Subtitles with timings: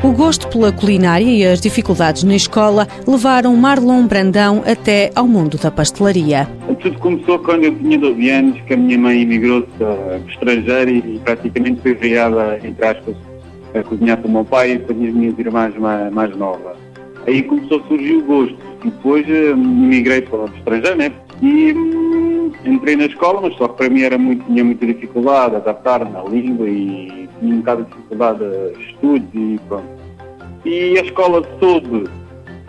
[0.00, 5.58] O gosto pela culinária e as dificuldades na escola levaram Marlon Brandão até ao mundo
[5.58, 6.48] da pastelaria.
[6.80, 10.90] Tudo começou quando eu tinha 12 anos, que a minha mãe emigrou-se para o estrangeiro
[10.90, 13.16] e praticamente foi criada, entre aspas,
[13.74, 16.76] a cozinhar com o meu pai e com as minhas irmãs mais, mais novas.
[17.26, 18.56] Aí começou a surgir o gosto.
[18.84, 21.12] E depois eh, migrei para o estrangeiro, né?
[21.42, 25.56] E hum, entrei na escola, mas só que para mim era muito, tinha muita dificuldade
[25.56, 29.88] a adaptar na língua e tinha um bocado de dificuldade a estudos e pronto.
[30.64, 32.08] E a escola soube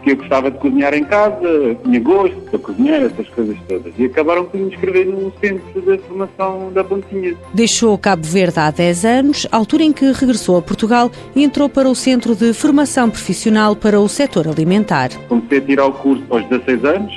[0.03, 3.93] que eu gostava de cozinhar em casa, tinha gosto de cozinhar, essas coisas todas.
[3.97, 7.35] E acabaram por me inscrever no centro de formação da Pontinha.
[7.53, 11.89] Deixou Cabo Verde há 10 anos, altura em que regressou a Portugal e entrou para
[11.89, 15.09] o Centro de Formação Profissional para o Setor Alimentar.
[15.27, 17.13] Comecei a tirar o curso aos 16 anos,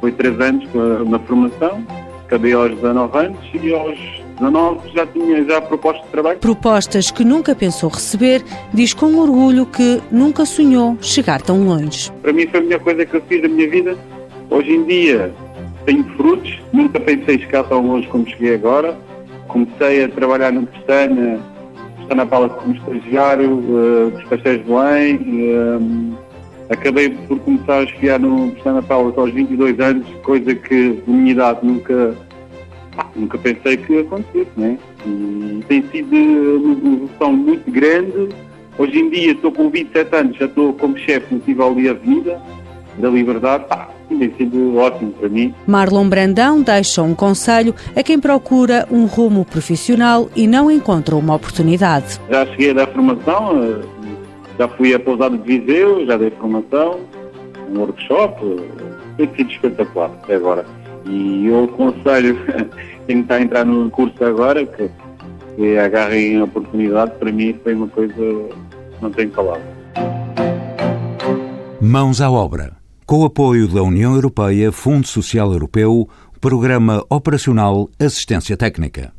[0.00, 0.68] foi 3 anos
[1.06, 1.86] na formação,
[2.24, 6.38] acabei aos 19 anos e aos 19 já tinha já propostas de trabalho.
[6.38, 12.10] Propostas que nunca pensou receber, diz com orgulho que nunca sonhou chegar tão longe.
[12.22, 13.96] Para mim foi a melhor coisa que eu fiz da minha vida.
[14.50, 15.32] Hoje em dia
[15.84, 18.96] tenho frutos, nunca pensei chegar tão longe como cheguei agora.
[19.48, 21.38] Comecei a trabalhar no Pestana,
[21.98, 25.16] Pestana Palace como estagiário, uh, dos pastéis de Belém.
[25.16, 26.16] Uh,
[26.70, 31.32] acabei por começar a esquiar no Pestana Palace aos 22 anos, coisa que a minha
[31.32, 32.16] idade nunca
[33.14, 34.78] nunca pensei que acontecesse, né?
[35.06, 38.28] E tem sido uma evolução muito grande.
[38.76, 42.40] Hoje em dia estou com 27 anos, já estou como chefe no Tivoli Avenida
[42.98, 43.64] da Liberdade.
[43.68, 45.54] Pá, tem sido ótimo para mim.
[45.66, 51.34] Marlon Brandão deixa um conselho a quem procura um rumo profissional e não encontra uma
[51.34, 52.20] oportunidade.
[52.30, 53.84] Já cheguei a dar formação, eh,
[54.58, 57.00] já fui a pousada de Viseu, já dei formação,
[57.70, 58.60] um workshop,
[59.16, 60.64] tem sido espetacular até agora.
[61.06, 62.38] E eu aconselho
[63.06, 64.90] quem está a entrar no curso agora que,
[65.56, 67.12] que agarrem a oportunidade.
[67.18, 68.14] Para mim foi uma coisa
[69.00, 69.64] não tenho palavras.
[71.80, 72.76] Mãos à obra.
[73.06, 76.08] Com o apoio da União Europeia, Fundo Social Europeu,
[76.40, 79.14] Programa Operacional Assistência Técnica.